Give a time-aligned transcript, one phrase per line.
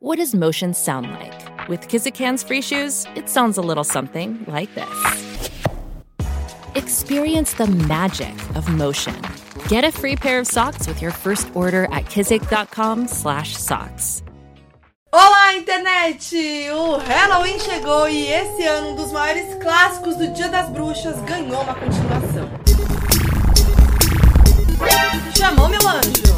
[0.00, 1.68] What does motion sound like?
[1.68, 5.50] With Kizikans free shoes, it sounds a little something like this.
[6.76, 9.20] Experience the magic of motion.
[9.66, 14.22] Get a free pair of socks with your first order at kizik.com/socks.
[15.12, 16.32] Olá, internet!
[16.70, 21.62] O Halloween chegou e esse ano um dos maiores clássicos do Dia das Bruxas ganhou
[21.62, 22.48] uma continuação.
[25.34, 26.37] Chamou meu anjo!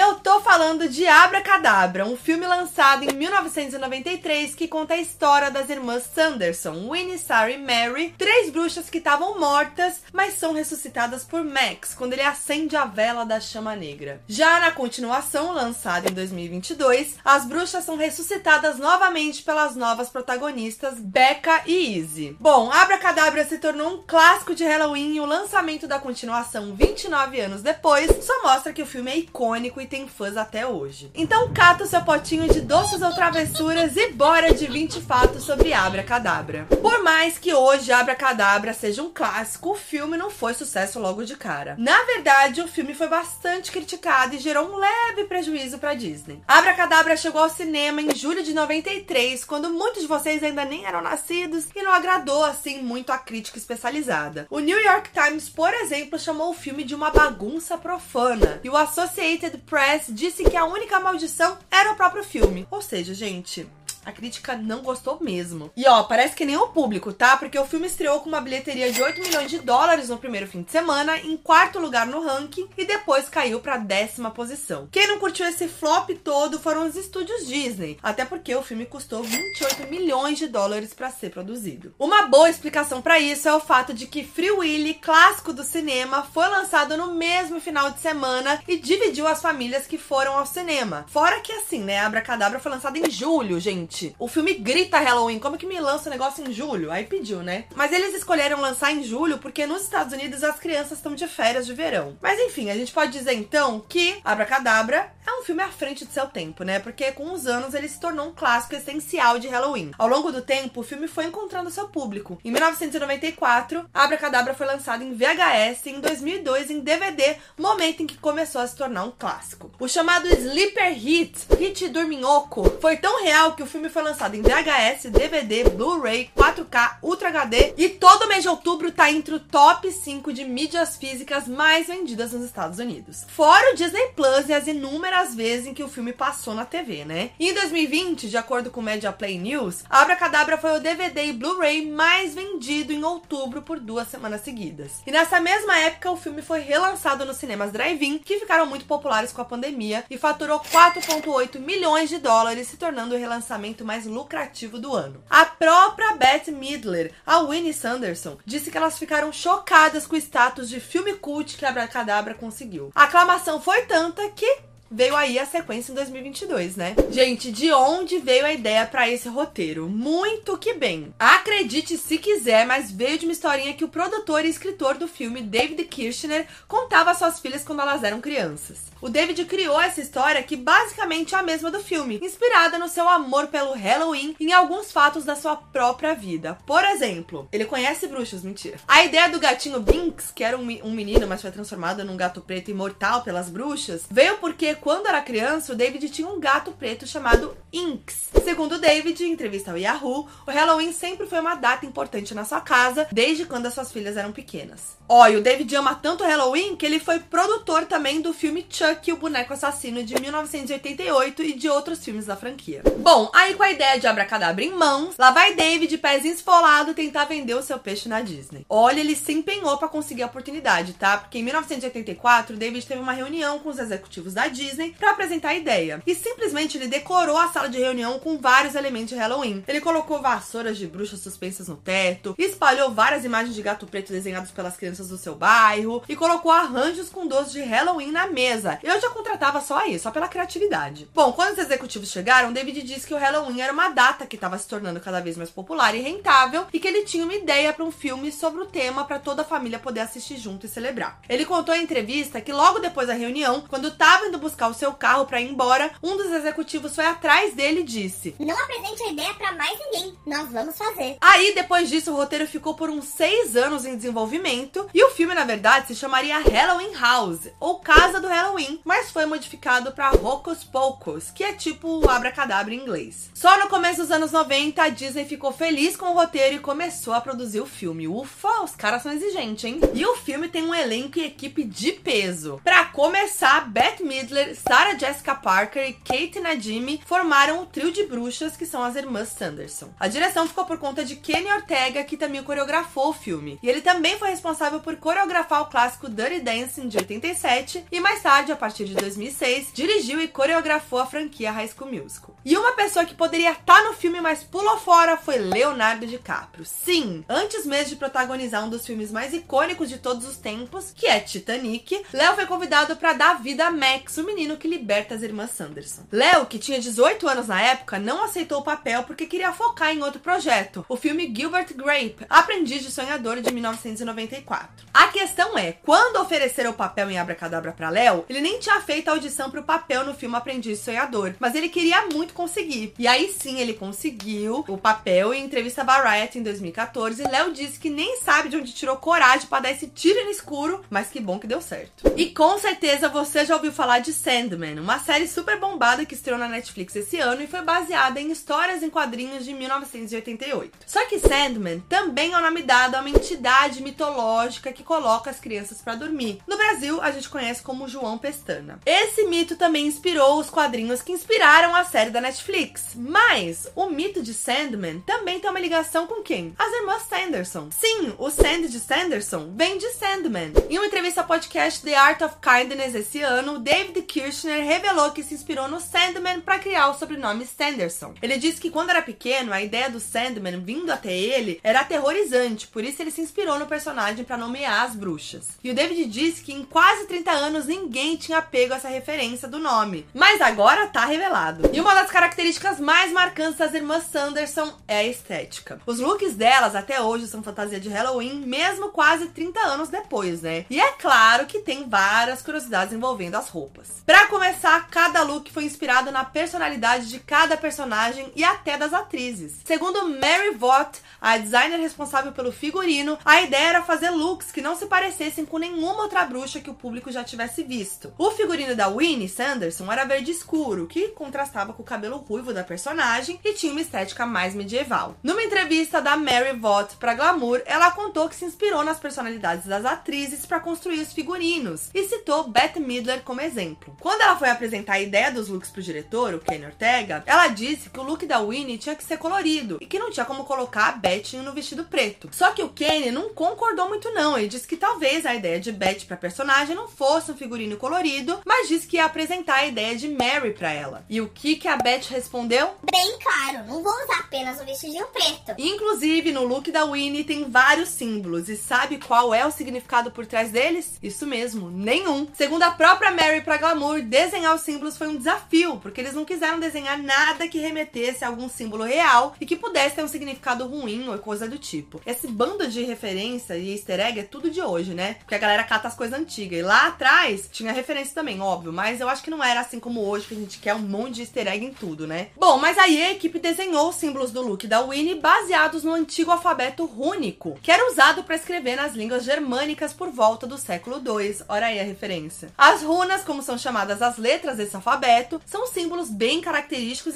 [0.00, 5.50] Eu tô falando de Abra Cadabra, um filme lançado em 1993 que conta a história
[5.50, 11.24] das irmãs Sanderson, Winnie, Sarah e Mary, três bruxas que estavam mortas, mas são ressuscitadas
[11.24, 14.20] por Max quando ele acende a vela da chama negra.
[14.28, 21.62] Já na continuação, lançada em 2022, as bruxas são ressuscitadas novamente pelas novas protagonistas Becca
[21.66, 22.36] e Izzy.
[22.38, 27.40] Bom, Abra Cadabra se tornou um clássico de Halloween e o lançamento da continuação 29
[27.40, 31.10] anos depois só mostra que o filme é icônico e tem fãs até hoje.
[31.14, 36.02] Então cata seu potinho de doces ou travessuras e bora de 20 fatos sobre Abra
[36.02, 36.66] Cadabra.
[36.80, 41.24] Por mais que hoje Abra Cadabra seja um clássico, o filme não foi sucesso logo
[41.24, 41.74] de cara.
[41.78, 46.42] Na verdade, o filme foi bastante criticado e gerou um leve prejuízo para Disney.
[46.46, 50.84] Abra Cadabra chegou ao cinema em julho de 93, quando muitos de vocês ainda nem
[50.84, 54.46] eram nascidos e não agradou assim muito a crítica especializada.
[54.50, 58.76] O New York Times, por exemplo, chamou o filme de uma bagunça profana e o
[58.76, 62.66] Associated Press Press disse que a única maldição era o próprio filme.
[62.68, 63.64] Ou seja, gente,
[64.04, 65.70] a crítica não gostou mesmo.
[65.76, 67.36] E ó, parece que nem o público, tá?
[67.36, 70.62] Porque o filme estreou com uma bilheteria de 8 milhões de dólares no primeiro fim
[70.62, 74.88] de semana, em quarto lugar no ranking e depois caiu pra décima posição.
[74.90, 79.22] Quem não curtiu esse flop todo foram os estúdios Disney, até porque o filme custou
[79.22, 81.94] 28 milhões de dólares para ser produzido.
[81.98, 86.22] Uma boa explicação para isso é o fato de que Free Willy, clássico do cinema,
[86.22, 91.06] foi lançado no mesmo final de semana e dividiu as famílias que foram ao cinema.
[91.08, 94.98] Fora que assim, né, Abra Cadabra foi lançado em julho, gente gente, o filme grita
[94.98, 96.92] Halloween, como que me lança o negócio em julho?
[96.92, 97.64] Aí pediu, né?
[97.74, 101.66] Mas eles escolheram lançar em julho porque nos Estados Unidos as crianças estão de férias
[101.66, 102.16] de verão.
[102.20, 105.10] Mas enfim, a gente pode dizer então que Abracadabra é
[105.48, 106.78] filme à frente de seu tempo, né?
[106.78, 109.92] Porque com os anos ele se tornou um clássico essencial de Halloween.
[109.96, 112.38] Ao longo do tempo, o filme foi encontrando seu público.
[112.44, 118.18] Em 1994, Abracadabra foi lançado em VHS e em 2002 em DVD, momento em que
[118.18, 119.70] começou a se tornar um clássico.
[119.80, 124.42] O chamado Sleeper Hit, hit dorminhoco, foi tão real que o filme foi lançado em
[124.42, 129.90] VHS, DVD, Blu-ray, 4K, Ultra HD e todo mês de outubro tá entre o top
[129.90, 133.24] 5 de mídias físicas mais vendidas nos Estados Unidos.
[133.28, 137.04] Fora o Disney Plus e as inúmeras vezes em que o filme passou na TV,
[137.04, 137.30] né?
[137.38, 141.26] E em 2020, de acordo com o Media Play News, Abra Cadabra foi o DVD
[141.26, 145.00] e Blu-ray mais vendido em outubro por duas semanas seguidas.
[145.06, 149.32] E nessa mesma época, o filme foi relançado nos cinemas drive-in, que ficaram muito populares
[149.32, 154.78] com a pandemia e faturou 4,8 milhões de dólares, se tornando o relançamento mais lucrativo
[154.78, 155.22] do ano.
[155.30, 160.68] A própria Beth Midler, a Winnie Sanderson, disse que elas ficaram chocadas com o status
[160.68, 162.90] de filme cult que Abracadabra conseguiu.
[162.94, 166.94] A aclamação foi tanta que veio aí a sequência em 2022, né?
[167.10, 169.88] Gente, de onde veio a ideia para esse roteiro?
[169.88, 171.12] Muito que bem.
[171.18, 175.42] Acredite se quiser, mas veio de uma historinha que o produtor e escritor do filme,
[175.42, 178.88] David Kirchner, contava às suas filhas quando elas eram crianças.
[179.00, 183.08] O David criou essa história que basicamente é a mesma do filme, inspirada no seu
[183.08, 186.58] amor pelo Halloween e em alguns fatos da sua própria vida.
[186.66, 188.78] Por exemplo, ele conhece bruxos, mentira.
[188.88, 192.72] A ideia do gatinho Binks, que era um menino, mas foi transformado num gato preto
[192.72, 197.56] imortal pelas bruxas, veio porque quando era criança, o David tinha um gato preto chamado
[197.72, 198.28] Inks.
[198.44, 202.60] Segundo David, em entrevista ao Yahoo, o Halloween sempre foi uma data importante na sua
[202.60, 204.96] casa, desde quando as suas filhas eram pequenas.
[205.08, 208.34] Ó, oh, e o David ama tanto o Halloween que ele foi produtor também do
[208.34, 212.82] filme Chuck, o boneco assassino de 1988 e de outros filmes da franquia.
[212.98, 217.24] Bom, aí com a ideia de abracadabra em mãos, lá vai David, pezinho esfolado, tentar
[217.24, 218.66] vender o seu peixe na Disney.
[218.68, 221.16] Olha, ele se empenhou para conseguir a oportunidade, tá?
[221.16, 225.54] Porque em 1984, David teve uma reunião com os executivos da Disney para apresentar a
[225.54, 226.02] ideia.
[226.06, 229.64] E simplesmente ele decorou a sala de reunião com vários elementos de Halloween.
[229.66, 234.52] Ele colocou vassouras de bruxas suspensas no teto, espalhou várias imagens de gato preto desenhados
[234.52, 238.78] pelas crianças do seu bairro e colocou arranjos com doces de Halloween na mesa.
[238.80, 241.08] Eu já contratava só aí, só pela criatividade.
[241.12, 244.56] Bom, quando os executivos chegaram, David disse que o Halloween era uma data que estava
[244.56, 247.84] se tornando cada vez mais popular e rentável e que ele tinha uma ideia para
[247.84, 251.20] um filme sobre o tema para toda a família poder assistir junto e celebrar.
[251.28, 254.92] Ele contou em entrevista que logo depois da reunião, quando estava indo buscar o seu
[254.92, 259.02] carro para ir embora, um dos executivos foi atrás atrás dele e disse: Não apresente
[259.02, 261.16] a ideia para mais ninguém, nós vamos fazer.
[261.20, 265.34] Aí, depois disso, o roteiro ficou por uns seis anos em desenvolvimento e o filme,
[265.34, 270.64] na verdade, se chamaria Halloween House ou Casa do Halloween, mas foi modificado para Hocus
[270.64, 273.30] Pocus, que é tipo abracadabra em inglês.
[273.34, 277.14] Só no começo dos anos 90, a Disney ficou feliz com o roteiro e começou
[277.14, 278.08] a produzir o filme.
[278.08, 279.80] Ufa, os caras são exigentes, hein?
[279.94, 282.60] E o filme tem um elenco e equipe de peso.
[282.62, 288.56] Para começar, Beth Midler, Sarah Jessica Parker e Kate Najimy formaram o trio de bruxas
[288.56, 289.90] que são as irmãs Sanderson.
[289.98, 293.60] A direção ficou por conta de Kenny Ortega, que também coreografou o filme.
[293.62, 298.22] E ele também foi responsável por coreografar o clássico Dirty Dancing de 87 e mais
[298.22, 302.34] tarde, a partir de 2006, dirigiu e coreografou a franquia High School Musical.
[302.44, 306.64] E uma pessoa que poderia estar no filme, mas pulou fora, foi Leonardo DiCaprio.
[306.64, 311.06] Sim, antes mesmo de protagonizar um dos filmes mais icônicos de todos os tempos, que
[311.06, 315.22] é Titanic, Léo foi convidado para dar vida a Max, o menino que liberta as
[315.22, 316.02] irmãs Sanderson.
[316.10, 320.02] Léo, que tinha 18 anos na época, não aceitou o papel porque queria focar em
[320.02, 324.86] outro projeto, o filme Gilbert Grape, Aprendiz de Sonhador de 1994.
[324.92, 329.08] A questão é, quando ofereceram o papel em Abracadabra para Léo, ele nem tinha feito
[329.08, 332.94] a audição para o papel no filme Aprendiz de Sonhador, mas ele queria muito conseguir.
[332.98, 337.22] E aí sim ele conseguiu o papel em entrevista Variety em 2014.
[337.22, 340.82] Léo disse que nem sabe de onde tirou coragem para dar esse tiro no escuro,
[340.90, 342.12] mas que bom que deu certo.
[342.16, 346.38] E com certeza você já ouviu falar de Sandman, uma série super bombada que estreou
[346.38, 350.78] na Netflix esse ano e foi baseada em histórias em quadrinhos de 1988.
[350.86, 355.40] Só que Sandman também é o nome dado a uma entidade mitológica que coloca as
[355.40, 356.40] crianças para dormir.
[356.46, 358.78] No Brasil, a gente conhece como João Pestana.
[358.84, 362.94] Esse mito também inspirou os quadrinhos que inspiraram a série da Netflix.
[362.94, 366.54] Mas o mito de Sandman também tem uma ligação com quem?
[366.58, 367.68] As irmãs Sanderson.
[367.70, 370.52] Sim, o Sand de Sanderson vem de Sandman.
[370.68, 375.22] Em uma entrevista ao podcast The Art of Kindness esse ano, David Kirchner revelou que
[375.22, 378.14] se inspirou no Sandman para criar o sobrenome Sanderson.
[378.20, 382.66] Ele disse que quando era pequeno, a ideia do Sandman vindo até ele era aterrorizante,
[382.66, 385.56] por isso ele se inspirou no personagem para nomear as bruxas.
[385.64, 389.58] E o David disse que em quase 30 anos ninguém tinha pego essa referência do
[389.58, 391.70] nome, mas agora tá revelado.
[391.72, 395.80] E uma das características mais marcantes das irmãs Sanderson é a estética.
[395.86, 400.66] Os looks delas até hoje são fantasia de Halloween, mesmo quase 30 anos depois, né?
[400.68, 404.02] E é claro que tem várias curiosidades envolvendo as roupas.
[404.04, 409.60] Para começar, cada look foi inspirado na personalidade de cada personagem e até das atrizes.
[409.64, 414.74] Segundo Mary Vaught, a designer responsável pelo figurino, a ideia era fazer looks que não
[414.74, 418.12] se parecessem com nenhuma outra bruxa que o público já tivesse visto.
[418.16, 422.64] O figurino da Winnie Sanderson era verde escuro, que contrastava com o cabelo ruivo da
[422.64, 425.16] personagem e tinha uma estética mais medieval.
[425.22, 429.84] Numa entrevista da Mary Vaught para Glamour, ela contou que se inspirou nas personalidades das
[429.84, 433.96] atrizes para construir os figurinos e citou Beth Midler como exemplo.
[434.00, 436.87] Quando ela foi apresentar a ideia dos looks pro diretor, o Kenny Ortega,
[437.26, 440.24] ela disse que o look da Winnie tinha que ser colorido e que não tinha
[440.24, 442.28] como colocar a Beth no vestido preto.
[442.32, 445.72] Só que o Kenny não concordou muito não, ele disse que talvez a ideia de
[445.72, 449.96] Beth para personagem não fosse um figurino colorido, mas disse que ia apresentar a ideia
[449.96, 451.04] de Mary para ela.
[451.08, 452.70] E o que que a Beth respondeu?
[452.90, 455.54] Bem claro, não vou usar apenas o vestidinho preto.
[455.58, 458.48] Inclusive, no look da Winnie tem vários símbolos.
[458.48, 460.98] E sabe qual é o significado por trás deles?
[461.02, 462.28] Isso mesmo, nenhum.
[462.34, 466.24] Segundo a própria Mary pra Glamour, desenhar os símbolos foi um desafio, porque eles não
[466.24, 470.66] quiseram desenhar nada que remetesse a algum símbolo real e que pudesse ter um significado
[470.66, 472.00] ruim ou coisa do tipo.
[472.06, 475.14] Esse bando de referência e easter egg é tudo de hoje, né?
[475.14, 476.58] Porque a galera cata as coisas antigas.
[476.58, 480.06] E lá atrás tinha referência também, óbvio, mas eu acho que não era assim como
[480.06, 482.28] hoje, que a gente quer um monte de easter egg em tudo, né?
[482.36, 486.30] Bom, mas aí a equipe desenhou os símbolos do look da Winnie baseados no antigo
[486.30, 491.42] alfabeto rúnico, que era usado para escrever nas línguas germânicas por volta do século II.
[491.48, 492.50] Ora aí a referência.
[492.56, 496.57] As runas, como são chamadas as letras desse alfabeto, são símbolos bem característicos,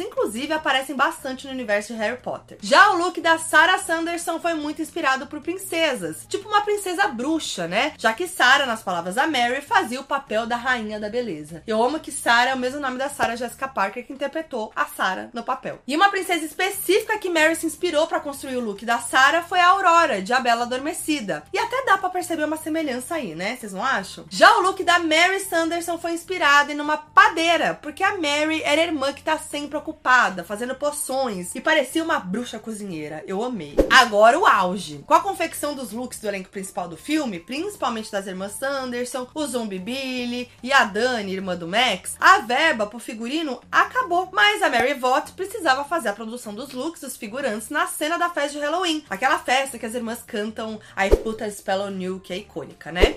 [0.01, 2.59] inclusive aparecem bastante no universo de Harry Potter.
[2.61, 7.67] Já o look da Sarah Sanderson foi muito inspirado por princesas, tipo uma princesa bruxa,
[7.67, 7.95] né?
[7.99, 11.63] Já que Sarah, nas palavras da Mary, fazia o papel da rainha da beleza.
[11.67, 14.85] Eu amo que Sarah é o mesmo nome da Sarah Jessica Parker que interpretou a
[14.87, 15.81] Sarah no papel.
[15.87, 19.61] E uma princesa específica que Mary se inspirou para construir o look da Sarah foi
[19.61, 21.45] a Aurora, de A Bela Adormecida.
[21.53, 23.57] E até dá para perceber uma semelhança aí, né?
[23.57, 24.25] Vocês não acham?
[24.29, 28.83] Já o look da Mary Sanderson foi inspirado em uma padeira, porque a Mary era
[28.83, 33.23] irmã que tá sempre ocupada, fazendo poções, e parecia uma bruxa cozinheira.
[33.27, 33.77] Eu amei.
[33.91, 35.05] Agora o auge.
[35.07, 39.47] Com a confecção dos looks do elenco principal do filme, principalmente das irmãs Sanderson, o
[39.47, 44.29] Zombie Billy e a Dani, irmã do Max, a verba pro figurino acabou.
[44.33, 48.31] Mas a Mary Vaught precisava fazer a produção dos looks dos figurantes na cena da
[48.31, 49.05] festa de Halloween.
[49.09, 52.93] Aquela festa que as irmãs cantam I Put a Spell on You, que é icônica,
[52.93, 53.17] né?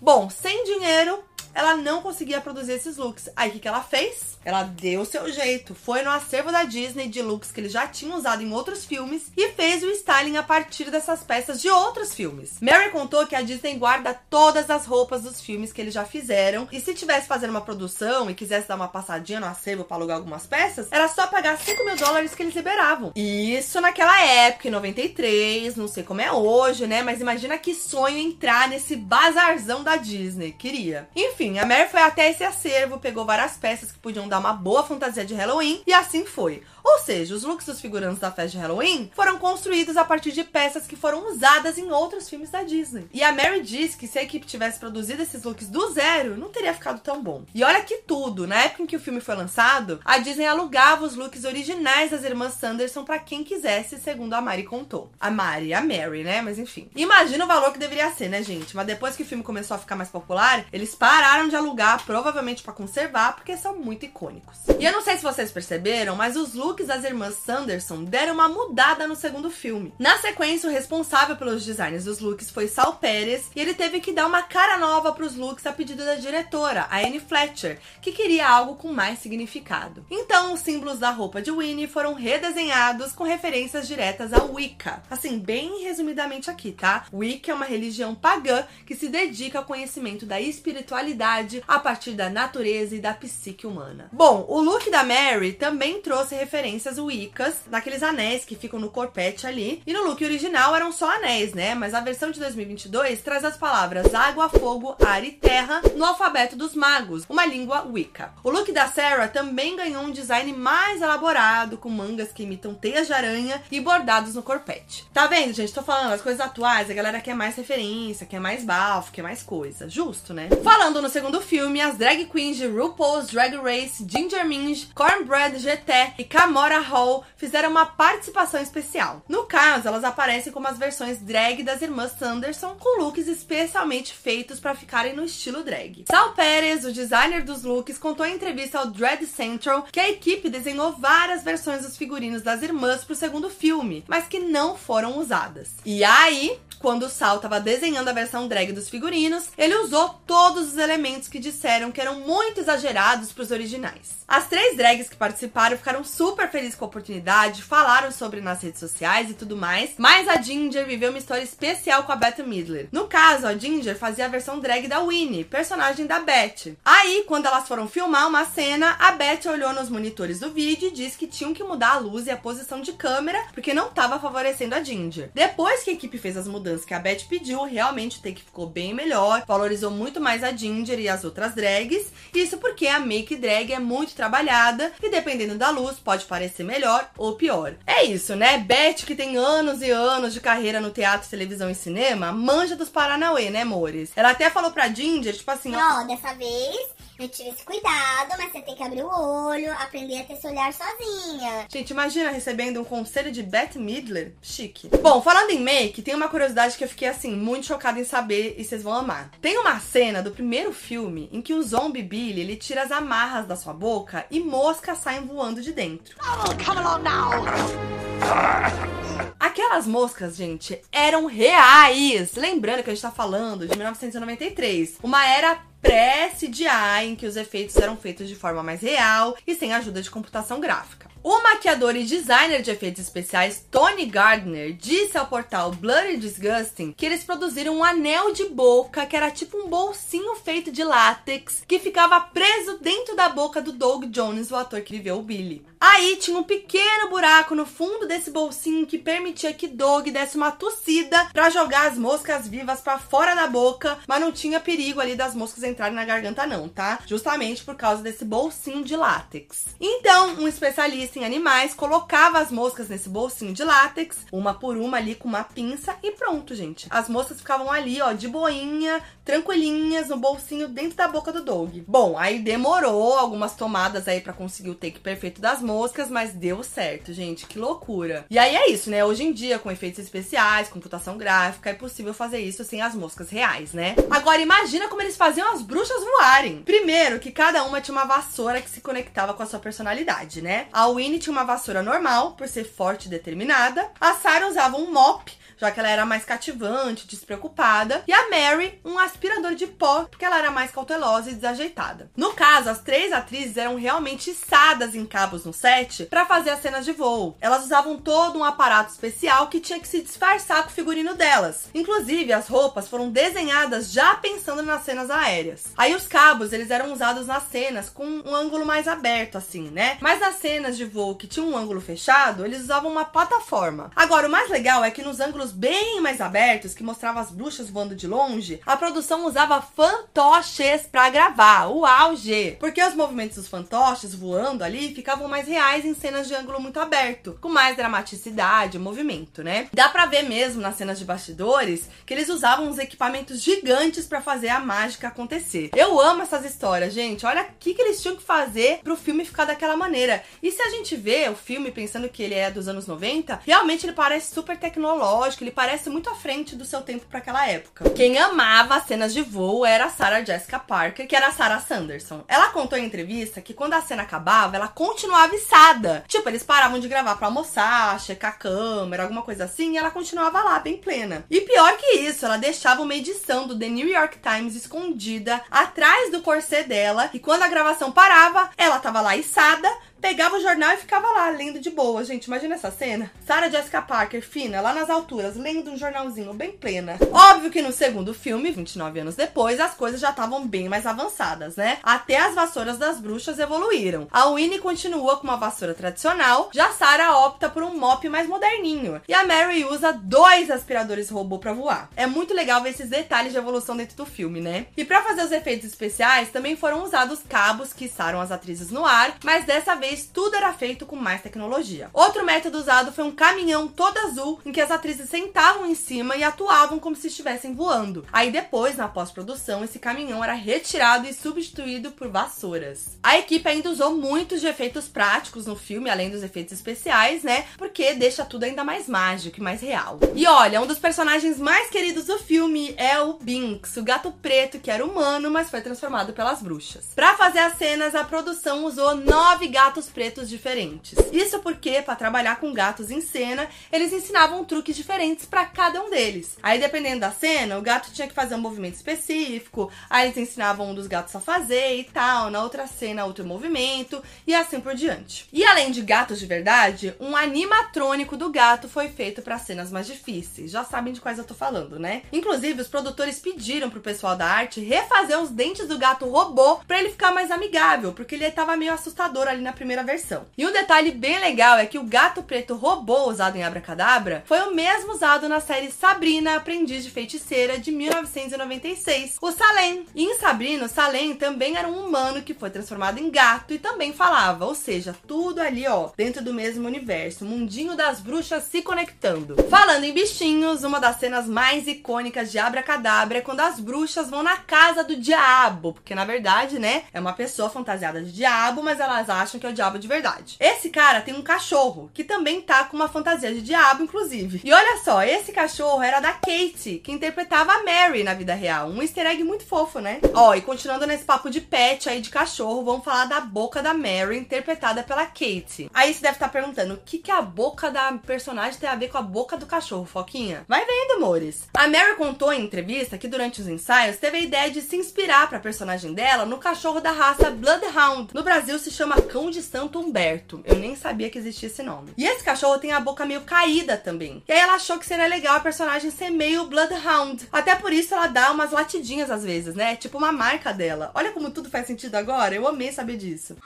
[0.00, 3.30] Bom, sem dinheiro, ela não conseguia produzir esses looks.
[3.36, 4.38] Aí o que, que ela fez?
[4.44, 7.86] Ela deu o seu jeito, foi no acervo da Disney de looks que eles já
[7.86, 12.14] tinham usado em outros filmes e fez o styling a partir dessas peças de outros
[12.14, 12.58] filmes.
[12.60, 16.68] Mary contou que a Disney guarda todas as roupas dos filmes que eles já fizeram
[16.70, 20.16] e se tivesse fazendo uma produção e quisesse dar uma passadinha no acervo para alugar
[20.16, 23.12] algumas peças, era só pagar 5 mil dólares que eles liberavam.
[23.14, 27.02] Isso naquela época, em 93, não sei como é hoje, né?
[27.02, 30.52] Mas imagina que sonho entrar nesse bazarzão da Disney.
[30.52, 31.08] Queria.
[31.14, 34.82] Enfim, a Mary foi até esse acervo, pegou várias peças que podiam dar uma boa
[34.82, 36.62] fantasia de Halloween e assim foi.
[36.84, 40.44] Ou seja, os looks dos figurantes da festa de Halloween foram construídos a partir de
[40.44, 43.08] peças que foram usadas em outros filmes da Disney.
[43.12, 46.50] E a Mary disse que se a equipe tivesse produzido esses looks do zero, não
[46.50, 47.44] teria ficado tão bom.
[47.54, 51.04] E olha que tudo, na época em que o filme foi lançado, a Disney alugava
[51.04, 55.10] os looks originais das irmãs Sanderson para quem quisesse, segundo a Mari contou.
[55.18, 56.42] A Mari, a Mary, né?
[56.42, 56.90] Mas enfim.
[56.94, 58.76] Imagina o valor que deveria ser, né, gente?
[58.76, 62.62] Mas depois que o filme começou a ficar mais popular, eles pararam de alugar, provavelmente
[62.62, 64.58] para conservar, porque são muito icônicos.
[64.78, 68.34] E eu não sei se vocês perceberam, mas os looks looks das irmãs Sanderson deram
[68.34, 69.94] uma mudada no segundo filme.
[69.96, 74.10] Na sequência, o responsável pelos designs dos looks foi Sal Pérez e ele teve que
[74.10, 78.10] dar uma cara nova para os looks a pedido da diretora, a Anne Fletcher, que
[78.10, 80.04] queria algo com mais significado.
[80.10, 85.04] Então, os símbolos da roupa de Winnie foram redesenhados com referências diretas à Wicca.
[85.08, 87.06] Assim, bem resumidamente aqui, tá?
[87.12, 92.28] Wicca é uma religião pagã que se dedica ao conhecimento da espiritualidade a partir da
[92.28, 94.08] natureza e da psique humana.
[94.12, 98.88] Bom, o look da Mary também trouxe referências referências Wiccas, naqueles anéis que ficam no
[98.88, 99.82] corpete ali.
[99.86, 101.74] E no look original eram só anéis, né?
[101.74, 106.56] Mas a versão de 2022 traz as palavras água, fogo, ar e terra no alfabeto
[106.56, 108.32] dos magos, uma língua Wicca.
[108.42, 113.08] O look da Sarah também ganhou um design mais elaborado, com mangas que imitam teias
[113.08, 115.06] de aranha e bordados no corpete.
[115.12, 115.74] Tá vendo, gente?
[115.74, 119.42] Tô falando as coisas atuais, a galera quer mais referência, quer mais bafo, quer mais
[119.42, 119.88] coisa.
[119.90, 120.48] Justo, né?
[120.62, 126.14] Falando no segundo filme, as drag queens de RuPaul's Drag Race, Ginger Minge, Cornbread GT
[126.18, 129.24] e Cam Mora Hall fizeram uma participação especial.
[129.28, 134.60] No caso, elas aparecem como as versões drag das irmãs Sanderson, com looks especialmente feitos
[134.60, 136.04] para ficarem no estilo drag.
[136.08, 140.48] Sal Pérez, o designer dos looks, contou em entrevista ao Dread Central que a equipe
[140.48, 145.18] desenhou várias versões dos figurinos das irmãs para o segundo filme, mas que não foram
[145.18, 145.72] usadas.
[145.84, 150.68] E aí, quando o Sal estava desenhando a versão drag dos figurinos, ele usou todos
[150.68, 154.22] os elementos que disseram que eram muito exagerados para os originais.
[154.28, 158.80] As três drags que participaram ficaram super felizes com a oportunidade, falaram sobre nas redes
[158.80, 162.88] sociais e tudo mais, mas a Ginger viveu uma história especial com a Beth Midler.
[162.92, 166.76] No caso, a Ginger fazia a versão drag da Winnie, personagem da Beth.
[166.84, 170.92] Aí, quando elas foram filmar uma cena, a Beth olhou nos monitores do vídeo e
[170.92, 174.18] disse que tinham que mudar a luz e a posição de câmera porque não estava
[174.18, 175.30] favorecendo a Ginger.
[175.32, 178.66] Depois que a equipe fez as mudanças que a Beth pediu, realmente o take ficou
[178.66, 182.10] bem melhor, valorizou muito mais a Ginger e as outras drags.
[182.32, 187.10] Isso porque a make drag é muito trabalhada e dependendo da luz pode parecer melhor
[187.18, 187.74] ou pior.
[187.86, 188.56] É isso, né?
[188.56, 192.88] Beth, que tem anos e anos de carreira no teatro, televisão e cinema, manja dos
[192.88, 194.12] Paranauê, né, amores?
[194.16, 195.74] Ela até falou pra Ginger, tipo assim.
[195.74, 200.20] Ó, dessa vez eu tive esse cuidado, mas você tem que abrir o olho, aprender
[200.20, 201.66] a ter esse olhar sozinha.
[201.68, 204.32] Gente, imagina recebendo um conselho de Beth Midler.
[204.42, 204.88] Chique.
[205.02, 208.56] Bom, falando em make, tem uma curiosidade que eu fiquei assim, muito chocada em saber
[208.58, 209.30] e vocês vão amar.
[209.40, 213.46] Tem uma cena do primeiro filme em que o zombie Billy ele tira as amarras
[213.46, 216.16] da sua boca e moscas saem voando de dentro.
[216.20, 219.03] Oh, come along now!
[219.38, 222.34] Aquelas moscas, gente, eram reais.
[222.34, 227.76] Lembrando que a gente tá falando de 1993, uma era pré-CGI, em que os efeitos
[227.76, 231.12] eram feitos de forma mais real e sem ajuda de computação gráfica.
[231.22, 237.06] O maquiador e designer de efeitos especiais Tony Gardner disse ao portal Bloody Disgusting que
[237.06, 241.78] eles produziram um anel de boca que era tipo um bolsinho feito de látex que
[241.78, 245.64] ficava preso dentro da boca do Doug Jones, o ator que viveu o Billy.
[245.86, 250.50] Aí tinha um pequeno buraco no fundo desse bolsinho que permitia que Doug desse uma
[250.50, 255.14] tossida para jogar as moscas vivas para fora da boca, mas não tinha perigo ali
[255.14, 257.00] das moscas entrarem na garganta não, tá?
[257.06, 259.66] Justamente por causa desse bolsinho de látex.
[259.78, 264.96] Então, um especialista em animais colocava as moscas nesse bolsinho de látex, uma por uma
[264.96, 266.86] ali com uma pinça e pronto, gente.
[266.88, 271.78] As moscas ficavam ali, ó, de boinha, tranquilinhas no bolsinho dentro da boca do Doug.
[271.86, 276.32] Bom, aí demorou algumas tomadas aí para conseguir o take perfeito das moscas moscas, mas
[276.32, 277.46] deu certo, gente.
[277.46, 278.24] Que loucura.
[278.30, 279.04] E aí é isso, né?
[279.04, 283.30] Hoje em dia, com efeitos especiais, computação gráfica, é possível fazer isso sem as moscas
[283.30, 283.94] reais, né?
[284.10, 286.62] Agora, imagina como eles faziam as bruxas voarem.
[286.62, 290.66] Primeiro, que cada uma tinha uma vassoura que se conectava com a sua personalidade, né?
[290.72, 293.90] A Winnie tinha uma vassoura normal, por ser forte e determinada.
[294.00, 295.32] A Sarah usava um mop
[295.64, 300.24] já que ela era mais cativante, despreocupada, e a Mary, um aspirador de pó, porque
[300.24, 302.10] ela era mais cautelosa e desajeitada.
[302.14, 306.60] No caso, as três atrizes eram realmente içadas em cabos no set para fazer as
[306.60, 307.36] cenas de voo.
[307.40, 311.68] Elas usavam todo um aparato especial que tinha que se disfarçar com o figurino delas.
[311.74, 315.72] Inclusive, as roupas foram desenhadas já pensando nas cenas aéreas.
[315.76, 319.96] Aí os cabos, eles eram usados nas cenas com um ângulo mais aberto assim, né?
[320.00, 323.90] Mas nas cenas de voo que tinham um ângulo fechado, eles usavam uma plataforma.
[323.96, 327.70] Agora, o mais legal é que nos ângulos bem mais abertos, que mostrava as bruxas
[327.70, 333.48] voando de longe, a produção usava fantoches para gravar, o auge, porque os movimentos dos
[333.48, 338.78] fantoches voando ali ficavam mais reais em cenas de ângulo muito aberto, com mais dramaticidade,
[338.78, 339.68] movimento, né?
[339.72, 344.20] Dá para ver mesmo nas cenas de bastidores que eles usavam uns equipamentos gigantes para
[344.20, 345.70] fazer a mágica acontecer.
[345.74, 347.26] Eu amo essas histórias, gente.
[347.26, 350.22] Olha o que, que eles tinham que fazer pro filme ficar daquela maneira.
[350.42, 353.86] E se a gente vê o filme pensando que ele é dos anos 90, realmente
[353.86, 357.90] ele parece super tecnológico, ele parece muito à frente do seu tempo para aquela época.
[357.90, 361.60] Quem amava as cenas de voo era a Sarah Jessica Parker, que era a Sarah
[361.60, 362.24] Sanderson.
[362.28, 366.04] Ela contou em entrevista que quando a cena acabava, ela continuava içada.
[366.06, 369.90] Tipo, eles paravam de gravar para almoçar, checar a câmera, alguma coisa assim, e ela
[369.90, 371.24] continuava lá, bem plena.
[371.30, 376.10] E pior que isso, ela deixava uma edição do The New York Times escondida atrás
[376.10, 379.70] do corset dela, e quando a gravação parava, ela tava lá içada,
[380.04, 382.04] pegava o jornal e ficava lá, lendo de boa.
[382.04, 383.10] Gente, imagina essa cena.
[383.26, 386.98] Sarah Jessica Parker, fina, lá nas alturas, lendo um jornalzinho bem plena.
[387.10, 391.56] Óbvio que no segundo filme, 29 anos depois, as coisas já estavam bem mais avançadas,
[391.56, 391.78] né?
[391.82, 394.06] Até as vassouras das bruxas evoluíram.
[394.10, 399.00] A Winnie continua com uma vassoura tradicional, já Sarah opta por um mop mais moderninho.
[399.08, 401.88] E a Mary usa dois aspiradores robô para voar.
[401.96, 404.66] É muito legal ver esses detalhes de evolução dentro do filme, né?
[404.76, 408.84] E para fazer os efeitos especiais, também foram usados cabos que içaram as atrizes no
[408.84, 411.88] ar, mas dessa vez tudo era feito com mais tecnologia.
[411.92, 416.16] Outro método usado foi um caminhão todo azul em que as atrizes sentavam em cima
[416.16, 418.04] e atuavam como se estivessem voando.
[418.12, 422.98] Aí depois, na pós-produção, esse caminhão era retirado e substituído por vassouras.
[423.02, 427.46] A equipe ainda usou muitos de efeitos práticos no filme, além dos efeitos especiais, né?
[427.56, 429.98] Porque deixa tudo ainda mais mágico e mais real.
[430.14, 434.58] E olha, um dos personagens mais queridos do filme é o Binks, o gato preto
[434.58, 436.92] que era humano, mas foi transformado pelas bruxas.
[436.94, 440.98] Para fazer as cenas, a produção usou nove gatos gatos pretos diferentes.
[441.12, 445.90] Isso porque, para trabalhar com gatos em cena, eles ensinavam truques diferentes para cada um
[445.90, 446.36] deles.
[446.42, 450.70] Aí, dependendo da cena, o gato tinha que fazer um movimento específico, aí eles ensinavam
[450.70, 454.74] um dos gatos a fazer e tal, na outra cena, outro movimento, e assim por
[454.74, 455.28] diante.
[455.32, 459.86] E além de gatos de verdade, um animatrônico do gato foi feito para cenas mais
[459.86, 460.50] difíceis.
[460.50, 462.02] Já sabem de quais eu tô falando, né?
[462.12, 466.78] Inclusive, os produtores pediram pro pessoal da arte refazer os dentes do gato robô para
[466.78, 470.26] ele ficar mais amigável, porque ele tava meio assustador ali na primeira primeira versão.
[470.36, 474.40] E um detalhe bem legal é que o gato preto robô usado em Abracadabra foi
[474.42, 479.86] o mesmo usado na série Sabrina, Aprendiz de Feiticeira de 1996, o Salem.
[479.94, 483.58] E em Sabrina, o Salem também era um humano que foi transformado em gato e
[483.58, 488.60] também falava, ou seja, tudo ali, ó, dentro do mesmo universo, mundinho das bruxas se
[488.60, 489.34] conectando.
[489.48, 494.22] Falando em bichinhos, uma das cenas mais icônicas de Abracadabra é quando as bruxas vão
[494.22, 498.78] na casa do diabo, porque na verdade, né, é uma pessoa fantasiada de diabo, mas
[498.78, 500.36] elas acham que é o diabo de verdade.
[500.38, 504.40] Esse cara tem um cachorro que também tá com uma fantasia de diabo, inclusive.
[504.44, 508.68] E olha só, esse cachorro era da Kate, que interpretava a Mary na vida real.
[508.68, 510.00] Um easter egg muito fofo, né?
[510.12, 513.72] Ó, e continuando nesse papo de pet aí de cachorro, vamos falar da boca da
[513.72, 515.70] Mary, interpretada pela Kate.
[515.72, 518.88] Aí você deve estar perguntando, o que, que a boca da personagem tem a ver
[518.88, 520.44] com a boca do cachorro, Foquinha?
[520.48, 521.48] Vai vendo, amores.
[521.54, 525.28] A Mary contou em entrevista que durante os ensaios teve a ideia de se inspirar
[525.28, 528.14] pra personagem dela no cachorro da raça Bloodhound.
[528.14, 530.42] No Brasil se chama cão de Santo Humberto.
[530.44, 531.92] Eu nem sabia que existia esse nome.
[531.96, 534.22] E esse cachorro tem a boca meio caída também.
[534.26, 537.28] E aí ela achou que seria legal a personagem ser meio Bloodhound.
[537.32, 539.76] Até por isso ela dá umas latidinhas às vezes, né?
[539.76, 540.90] Tipo uma marca dela.
[540.94, 542.34] Olha como tudo faz sentido agora.
[542.34, 543.36] Eu amei saber disso.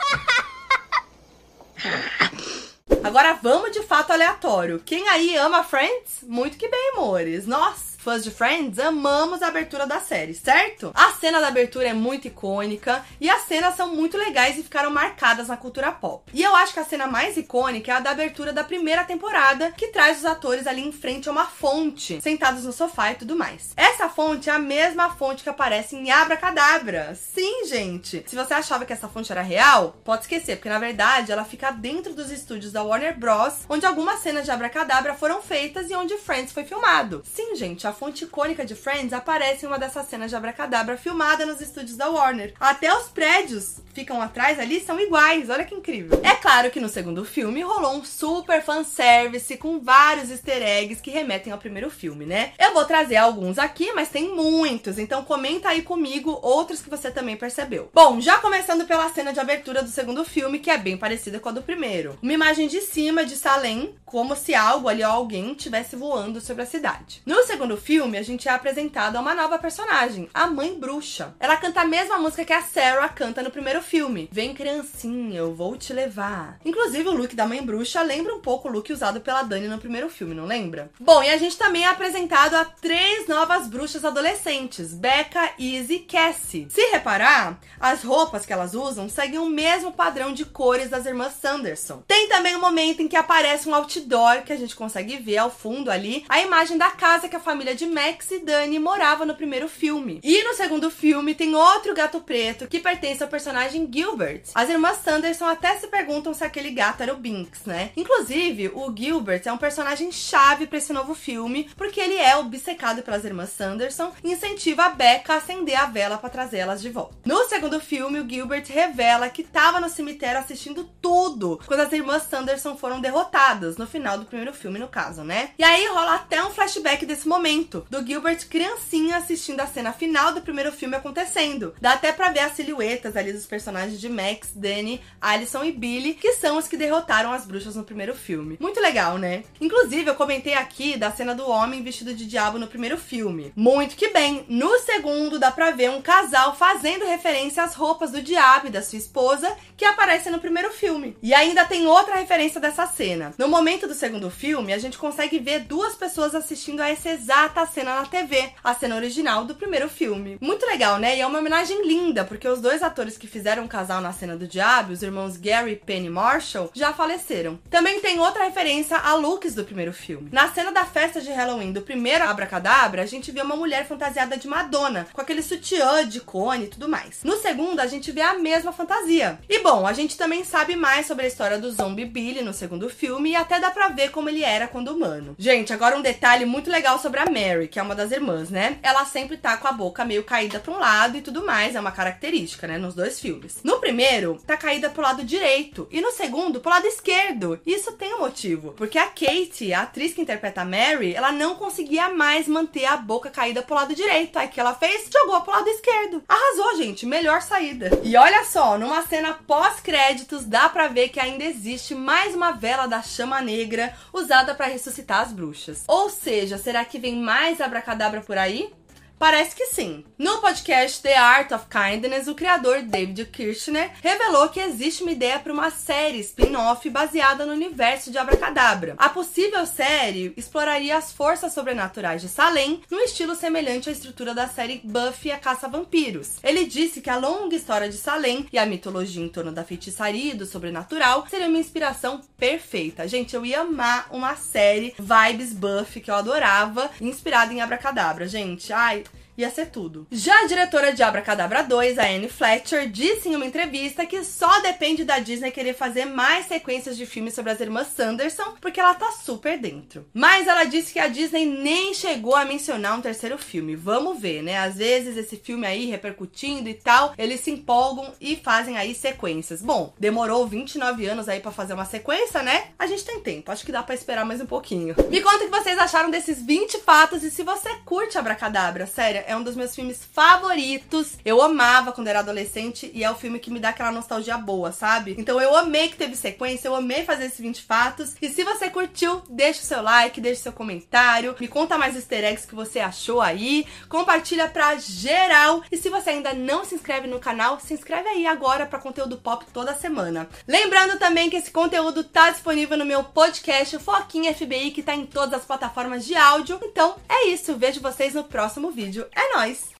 [3.02, 4.82] Agora vamos de fato aleatório.
[4.84, 6.18] Quem aí ama Friends?
[6.22, 7.46] Muito que bem, amores.
[7.46, 7.87] Nossa!
[8.08, 10.90] Fãs de Friends, amamos a abertura da série, certo?
[10.94, 14.90] A cena da abertura é muito icônica e as cenas são muito legais e ficaram
[14.90, 16.24] marcadas na cultura pop.
[16.32, 19.72] E eu acho que a cena mais icônica é a da abertura da primeira temporada,
[19.72, 23.36] que traz os atores ali em frente a uma fonte, sentados no sofá e tudo
[23.36, 23.74] mais.
[23.76, 27.14] Essa fonte é a mesma fonte que aparece em Abracadabra.
[27.14, 28.24] Sim, gente.
[28.26, 31.70] Se você achava que essa fonte era real, pode esquecer, porque na verdade ela fica
[31.72, 36.16] dentro dos estúdios da Warner Bros, onde algumas cenas de Abracadabra foram feitas e onde
[36.16, 37.22] Friends foi filmado.
[37.26, 41.44] Sim, gente, a fonte icônica de Friends aparece em uma dessas cenas de abracadabra filmada
[41.44, 42.54] nos estúdios da Warner.
[42.60, 45.50] Até os prédios ficam atrás ali são iguais.
[45.50, 46.20] Olha que incrível.
[46.22, 51.10] É claro que no segundo filme rolou um super fanservice com vários easter eggs que
[51.10, 52.52] remetem ao primeiro filme, né?
[52.58, 57.10] Eu vou trazer alguns aqui, mas tem muitos, então comenta aí comigo outros que você
[57.10, 57.90] também percebeu.
[57.92, 61.48] Bom, já começando pela cena de abertura do segundo filme, que é bem parecida com
[61.48, 62.16] a do primeiro.
[62.22, 66.62] Uma imagem de cima de Salem, como se algo ali ou alguém estivesse voando sobre
[66.62, 67.20] a cidade.
[67.26, 71.34] No segundo filme, a gente é apresentado a uma nova personagem, a Mãe Bruxa.
[71.40, 74.28] Ela canta a mesma música que a Sarah canta no primeiro filme.
[74.30, 76.58] Vem criancinha, eu vou te levar.
[76.64, 79.78] Inclusive, o look da Mãe Bruxa lembra um pouco o look usado pela Dani no
[79.78, 80.90] primeiro filme, não lembra?
[81.00, 85.98] Bom, e a gente também é apresentado a três novas bruxas adolescentes, Becca, Izzy e
[86.00, 86.68] Cassie.
[86.70, 91.34] Se reparar, as roupas que elas usam seguem o mesmo padrão de cores das irmãs
[91.40, 92.02] Sanderson.
[92.06, 95.50] Tem também um momento em que aparece um outdoor que a gente consegue ver ao
[95.50, 99.34] fundo ali a imagem da casa que a família de Max e Dani morava no
[99.34, 100.20] primeiro filme.
[100.22, 104.44] E no segundo filme tem outro gato preto que pertence ao personagem Gilbert.
[104.54, 107.90] As irmãs Sanderson até se perguntam se aquele gato era o Binks, né?
[107.96, 113.02] Inclusive, o Gilbert é um personagem chave para esse novo filme, porque ele é obcecado
[113.02, 117.16] pelas irmãs Sanderson e incentiva a Becca a acender a vela para trazê-las de volta.
[117.24, 122.24] No segundo filme, o Gilbert revela que estava no cemitério assistindo tudo quando as irmãs
[122.24, 125.50] Sanderson foram derrotadas, no final do primeiro filme, no caso, né?
[125.58, 130.32] E aí rola até um flashback desse momento, do Gilbert criancinha assistindo a cena final
[130.32, 131.74] do primeiro filme acontecendo.
[131.80, 133.57] Dá até pra ver as silhuetas ali dos personagens
[133.98, 138.14] de Max, Danny, Alison e Billy, que são os que derrotaram as bruxas no primeiro
[138.14, 138.56] filme.
[138.60, 139.44] Muito legal, né?
[139.60, 143.52] Inclusive, eu comentei aqui da cena do homem vestido de diabo no primeiro filme.
[143.56, 144.44] Muito que bem.
[144.48, 148.82] No segundo, dá pra ver um casal fazendo referência às roupas do diabo e da
[148.82, 151.16] sua esposa, que aparecem no primeiro filme.
[151.22, 153.32] E ainda tem outra referência dessa cena.
[153.38, 157.66] No momento do segundo filme, a gente consegue ver duas pessoas assistindo a essa exata
[157.66, 160.36] cena na TV, a cena original do primeiro filme.
[160.40, 161.16] Muito legal, né?
[161.16, 164.36] E é uma homenagem linda, porque os dois atores que fizeram o casal na cena
[164.36, 167.58] do diabo, os irmãos Gary e Penny Marshall, já faleceram.
[167.70, 170.28] Também tem outra referência a looks do primeiro filme.
[170.30, 174.36] Na cena da festa de Halloween do primeiro Abracadabra, a gente vê uma mulher fantasiada
[174.36, 177.20] de Madonna, com aquele sutiã de cone e tudo mais.
[177.24, 179.38] No segundo, a gente vê a mesma fantasia.
[179.48, 182.90] E bom, a gente também sabe mais sobre a história do zombie Billy no segundo
[182.90, 185.34] filme e até dá pra ver como ele era quando humano.
[185.38, 188.78] Gente, agora um detalhe muito legal sobre a Mary, que é uma das irmãs, né?
[188.82, 191.80] Ela sempre tá com a boca meio caída pra um lado e tudo mais, é
[191.80, 193.37] uma característica, né, nos dois filmes.
[193.62, 197.60] No primeiro, tá caída pro lado direito e no segundo, pro lado esquerdo.
[197.66, 201.54] Isso tem um motivo, porque a Kate, a atriz que interpreta a Mary, ela não
[201.54, 204.38] conseguia mais manter a boca caída pro lado direito.
[204.38, 205.08] Aí que ela fez?
[205.12, 206.22] Jogou pro lado esquerdo.
[206.28, 207.90] Arrasou, gente, melhor saída.
[208.02, 212.86] E olha só, numa cena pós-créditos dá pra ver que ainda existe mais uma vela
[212.86, 215.84] da chama negra usada para ressuscitar as bruxas.
[215.86, 218.70] Ou seja, será que vem mais abracadabra por aí?
[219.18, 220.04] Parece que sim.
[220.16, 225.40] No podcast The Art of Kindness, o criador David Kirchner revelou que existe uma ideia
[225.40, 228.94] para uma série spin-off baseada no universo de Abracadabra.
[228.96, 234.46] A possível série exploraria as forças sobrenaturais de Salem num estilo semelhante à estrutura da
[234.46, 236.36] série Buffy a Caça Vampiros.
[236.42, 240.32] Ele disse que a longa história de Salem e a mitologia em torno da feitiçaria
[240.32, 243.08] e do sobrenatural seria uma inspiração perfeita.
[243.08, 248.72] Gente, eu ia amar uma série vibes Buffy que eu adorava, inspirada em Abracadabra, gente.
[248.72, 249.04] Ai,
[249.38, 250.06] ia ser tudo.
[250.10, 254.60] Já a diretora de Abracadabra 2, a Anne Fletcher, disse em uma entrevista que só
[254.60, 258.94] depende da Disney querer fazer mais sequências de filmes sobre as irmãs Sanderson, porque ela
[258.94, 260.06] tá super dentro.
[260.12, 263.76] Mas ela disse que a Disney nem chegou a mencionar um terceiro filme.
[263.76, 264.58] Vamos ver, né?
[264.58, 269.62] Às vezes esse filme aí repercutindo e tal, eles se empolgam e fazem aí sequências.
[269.62, 272.68] Bom, demorou 29 anos aí para fazer uma sequência, né?
[272.78, 274.96] A gente tem tempo, acho que dá para esperar mais um pouquinho.
[275.08, 279.22] Me conta o que vocês acharam desses 20 fatos e se você curte Abracadabra, sério,
[279.28, 281.18] é um dos meus filmes favoritos.
[281.24, 284.72] Eu amava quando era adolescente e é o filme que me dá aquela nostalgia boa,
[284.72, 285.14] sabe?
[285.18, 288.14] Então eu amei que teve sequência, eu amei fazer esses 20 fatos.
[288.20, 291.94] E se você curtiu, deixa o seu like, deixa o seu comentário, me conta mais
[291.94, 295.62] easter eggs que você achou aí, compartilha pra geral.
[295.70, 299.18] E se você ainda não se inscreve no canal, se inscreve aí agora para conteúdo
[299.18, 300.26] pop toda semana.
[300.46, 305.04] Lembrando também que esse conteúdo tá disponível no meu podcast Foquinha FBI, que tá em
[305.04, 306.58] todas as plataformas de áudio.
[306.62, 309.06] Então é isso, vejo vocês no próximo vídeo.
[309.18, 309.74] É nóis!